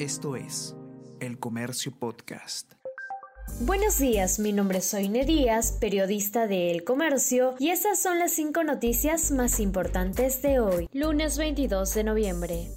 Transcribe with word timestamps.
Esto 0.00 0.34
es 0.34 0.74
El 1.20 1.38
Comercio 1.38 1.92
Podcast. 1.92 2.72
Buenos 3.60 3.98
días, 3.98 4.38
mi 4.38 4.50
nombre 4.50 4.78
es 4.78 4.86
Soine 4.86 5.26
Díaz, 5.26 5.72
periodista 5.78 6.46
de 6.46 6.70
El 6.70 6.84
Comercio, 6.84 7.54
y 7.58 7.68
estas 7.68 8.00
son 8.00 8.18
las 8.18 8.32
cinco 8.32 8.64
noticias 8.64 9.30
más 9.30 9.60
importantes 9.60 10.40
de 10.40 10.58
hoy, 10.58 10.88
lunes 10.94 11.36
22 11.36 11.92
de 11.92 12.04
noviembre. 12.04 12.68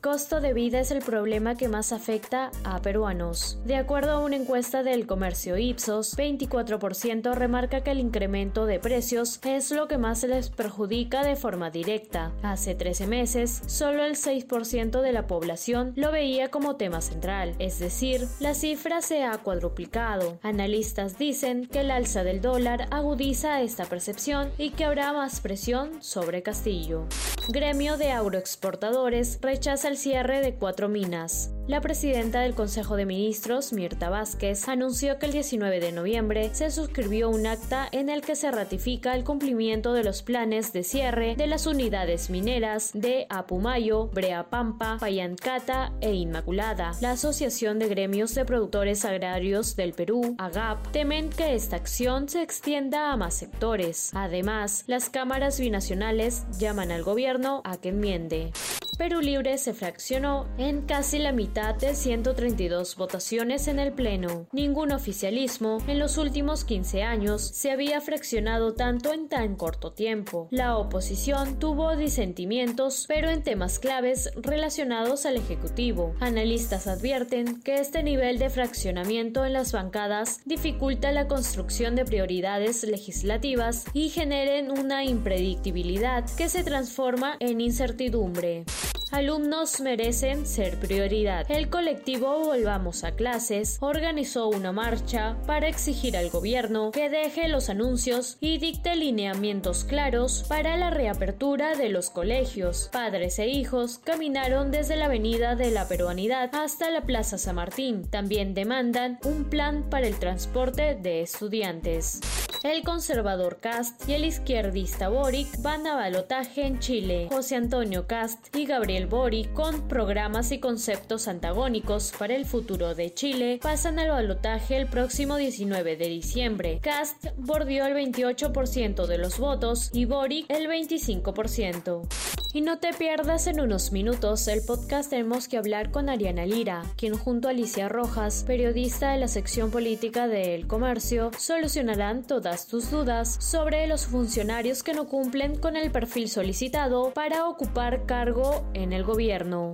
Costo 0.00 0.40
de 0.40 0.54
vida 0.54 0.80
es 0.80 0.90
el 0.92 1.00
problema 1.00 1.56
que 1.56 1.68
más 1.68 1.92
afecta 1.92 2.50
a 2.64 2.80
peruanos. 2.80 3.58
De 3.66 3.76
acuerdo 3.76 4.12
a 4.12 4.20
una 4.20 4.36
encuesta 4.36 4.82
del 4.82 5.06
comercio 5.06 5.58
Ipsos, 5.58 6.16
24% 6.16 7.34
remarca 7.34 7.82
que 7.82 7.90
el 7.90 8.00
incremento 8.00 8.64
de 8.64 8.78
precios 8.78 9.40
es 9.44 9.70
lo 9.70 9.88
que 9.88 9.98
más 9.98 10.24
les 10.24 10.48
perjudica 10.48 11.22
de 11.22 11.36
forma 11.36 11.70
directa. 11.70 12.32
Hace 12.42 12.74
13 12.74 13.08
meses, 13.08 13.60
solo 13.66 14.02
el 14.02 14.16
6% 14.16 15.02
de 15.02 15.12
la 15.12 15.26
población 15.26 15.92
lo 15.96 16.10
veía 16.10 16.48
como 16.48 16.76
tema 16.76 17.02
central, 17.02 17.54
es 17.58 17.78
decir, 17.78 18.26
la 18.38 18.54
cifra 18.54 19.02
se 19.02 19.24
ha 19.24 19.36
cuadruplicado. 19.36 20.38
Analistas 20.42 21.18
dicen 21.18 21.66
que 21.66 21.80
el 21.80 21.90
alza 21.90 22.24
del 22.24 22.40
dólar 22.40 22.86
agudiza 22.90 23.60
esta 23.60 23.84
percepción 23.84 24.50
y 24.56 24.70
que 24.70 24.86
habrá 24.86 25.12
más 25.12 25.40
presión 25.40 26.02
sobre 26.02 26.42
Castillo. 26.42 27.04
Gremio 27.48 27.98
de 27.98 28.12
agroexportadores 28.12 29.38
rechaza 29.42 29.89
el 29.90 29.98
cierre 29.98 30.40
de 30.40 30.54
cuatro 30.54 30.88
minas. 30.88 31.50
La 31.66 31.80
presidenta 31.80 32.40
del 32.40 32.54
Consejo 32.54 32.96
de 32.96 33.06
Ministros, 33.06 33.72
Mirta 33.72 34.08
Vázquez, 34.08 34.68
anunció 34.68 35.18
que 35.18 35.26
el 35.26 35.32
19 35.32 35.78
de 35.78 35.92
noviembre 35.92 36.50
se 36.52 36.70
suscribió 36.70 37.28
un 37.28 37.46
acta 37.46 37.88
en 37.92 38.08
el 38.08 38.22
que 38.22 38.34
se 38.34 38.50
ratifica 38.50 39.14
el 39.14 39.22
cumplimiento 39.22 39.92
de 39.92 40.02
los 40.02 40.22
planes 40.22 40.72
de 40.72 40.82
cierre 40.82 41.36
de 41.36 41.46
las 41.46 41.66
unidades 41.66 42.30
mineras 42.30 42.90
de 42.92 43.26
Apumayo, 43.30 44.08
Breapampa, 44.08 44.98
Payancata 44.98 45.92
e 46.00 46.14
Inmaculada. 46.14 46.92
La 47.00 47.12
Asociación 47.12 47.78
de 47.78 47.88
Gremios 47.88 48.34
de 48.34 48.44
Productores 48.44 49.04
Agrarios 49.04 49.76
del 49.76 49.92
Perú, 49.92 50.34
AGAP, 50.38 50.90
temen 50.90 51.30
que 51.30 51.54
esta 51.54 51.76
acción 51.76 52.28
se 52.28 52.42
extienda 52.42 53.12
a 53.12 53.16
más 53.16 53.34
sectores. 53.34 54.10
Además, 54.14 54.84
las 54.86 55.08
cámaras 55.08 55.60
binacionales 55.60 56.44
llaman 56.58 56.90
al 56.90 57.04
gobierno 57.04 57.60
a 57.64 57.76
que 57.76 57.90
enmiende. 57.90 58.52
Perú 59.00 59.22
Libre 59.22 59.56
se 59.56 59.72
fraccionó 59.72 60.46
en 60.58 60.82
casi 60.82 61.18
la 61.18 61.32
mitad 61.32 61.74
de 61.74 61.94
132 61.94 62.96
votaciones 62.96 63.66
en 63.66 63.78
el 63.78 63.92
Pleno. 63.92 64.46
Ningún 64.52 64.92
oficialismo 64.92 65.78
en 65.86 65.98
los 65.98 66.18
últimos 66.18 66.66
15 66.66 67.02
años 67.02 67.40
se 67.40 67.70
había 67.70 68.02
fraccionado 68.02 68.74
tanto 68.74 69.14
en 69.14 69.30
tan 69.30 69.56
corto 69.56 69.94
tiempo. 69.94 70.48
La 70.50 70.76
oposición 70.76 71.58
tuvo 71.58 71.96
disentimientos, 71.96 73.06
pero 73.08 73.30
en 73.30 73.42
temas 73.42 73.78
claves 73.78 74.32
relacionados 74.36 75.24
al 75.24 75.38
Ejecutivo. 75.38 76.14
Analistas 76.20 76.86
advierten 76.86 77.62
que 77.62 77.76
este 77.76 78.02
nivel 78.02 78.38
de 78.38 78.50
fraccionamiento 78.50 79.46
en 79.46 79.54
las 79.54 79.72
bancadas 79.72 80.42
dificulta 80.44 81.10
la 81.10 81.26
construcción 81.26 81.96
de 81.96 82.04
prioridades 82.04 82.84
legislativas 82.84 83.86
y 83.94 84.10
generen 84.10 84.70
una 84.70 85.04
impredictibilidad 85.04 86.28
que 86.36 86.50
se 86.50 86.64
transforma 86.64 87.38
en 87.40 87.62
incertidumbre. 87.62 88.66
Alumnos 89.10 89.80
merecen 89.80 90.46
ser 90.46 90.78
prioridad. 90.78 91.44
El 91.50 91.68
colectivo 91.68 92.44
Volvamos 92.44 93.02
a 93.02 93.12
Clases 93.12 93.78
organizó 93.80 94.48
una 94.48 94.70
marcha 94.70 95.36
para 95.46 95.66
exigir 95.66 96.16
al 96.16 96.30
gobierno 96.30 96.92
que 96.92 97.10
deje 97.10 97.48
los 97.48 97.70
anuncios 97.70 98.36
y 98.40 98.58
dicte 98.58 98.94
lineamientos 98.94 99.82
claros 99.82 100.44
para 100.48 100.76
la 100.76 100.90
reapertura 100.90 101.74
de 101.74 101.88
los 101.88 102.10
colegios. 102.10 102.88
Padres 102.92 103.40
e 103.40 103.48
hijos 103.48 103.98
caminaron 103.98 104.70
desde 104.70 104.94
la 104.94 105.06
Avenida 105.06 105.56
de 105.56 105.72
la 105.72 105.88
Peruanidad 105.88 106.54
hasta 106.54 106.88
la 106.90 107.02
Plaza 107.02 107.36
San 107.36 107.56
Martín. 107.56 108.08
También 108.08 108.54
demandan 108.54 109.18
un 109.24 109.44
plan 109.44 109.90
para 109.90 110.06
el 110.06 110.20
transporte 110.20 110.94
de 110.94 111.22
estudiantes. 111.22 112.20
El 112.62 112.82
conservador 112.82 113.56
Cast 113.58 114.06
y 114.06 114.12
el 114.12 114.26
izquierdista 114.26 115.08
Boric 115.08 115.62
van 115.62 115.86
a 115.86 115.94
balotaje 115.94 116.66
en 116.66 116.78
Chile. 116.78 117.26
José 117.30 117.56
Antonio 117.56 118.06
Cast 118.06 118.54
y 118.54 118.66
Gabriel 118.66 119.06
Boric, 119.06 119.50
con 119.54 119.88
programas 119.88 120.52
y 120.52 120.60
conceptos 120.60 121.26
antagónicos 121.26 122.12
para 122.18 122.34
el 122.34 122.44
futuro 122.44 122.94
de 122.94 123.14
Chile, 123.14 123.60
pasan 123.62 123.98
al 123.98 124.10
balotaje 124.10 124.76
el 124.76 124.88
próximo 124.88 125.36
19 125.36 125.96
de 125.96 126.08
diciembre. 126.08 126.80
Cast 126.82 127.28
bordeó 127.38 127.86
el 127.86 127.94
28% 127.94 129.06
de 129.06 129.16
los 129.16 129.38
votos 129.38 129.88
y 129.94 130.04
Boric 130.04 130.44
el 130.50 130.68
25%. 130.68 132.39
Y 132.52 132.62
no 132.62 132.78
te 132.78 132.92
pierdas 132.92 133.46
en 133.46 133.60
unos 133.60 133.92
minutos 133.92 134.48
el 134.48 134.62
podcast 134.64 135.10
Tenemos 135.10 135.46
que 135.46 135.56
hablar 135.56 135.92
con 135.92 136.08
Ariana 136.08 136.46
Lira, 136.46 136.82
quien 136.96 137.16
junto 137.16 137.46
a 137.46 137.52
Alicia 137.52 137.88
Rojas, 137.88 138.42
periodista 138.44 139.12
de 139.12 139.18
la 139.18 139.28
sección 139.28 139.70
política 139.70 140.26
de 140.26 140.56
El 140.56 140.66
Comercio, 140.66 141.30
solucionarán 141.38 142.24
todas 142.24 142.66
tus 142.66 142.90
dudas 142.90 143.36
sobre 143.38 143.86
los 143.86 144.06
funcionarios 144.06 144.82
que 144.82 144.94
no 144.94 145.06
cumplen 145.06 145.56
con 145.58 145.76
el 145.76 145.92
perfil 145.92 146.28
solicitado 146.28 147.12
para 147.12 147.46
ocupar 147.46 148.04
cargo 148.04 148.68
en 148.74 148.92
el 148.92 149.04
gobierno. 149.04 149.70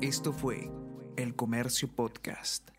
Esto 0.00 0.32
fue 0.32 0.68
El 1.16 1.36
Comercio 1.36 1.86
Podcast. 1.94 2.70